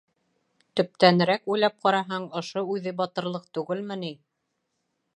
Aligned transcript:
Төптәнерәк 0.79 1.51
уйлап 1.55 1.77
ҡараһаң, 1.87 2.27
ошо 2.43 2.65
үҙе 2.77 2.97
батырлыҡ 3.03 3.49
түгелме 3.59 4.03
ни? 4.07 4.15